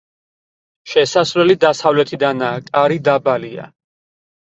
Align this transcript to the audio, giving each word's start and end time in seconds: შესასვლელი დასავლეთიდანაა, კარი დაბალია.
შესასვლელი 0.93 1.57
დასავლეთიდანაა, 1.65 2.67
კარი 2.73 3.01
დაბალია. 3.13 3.73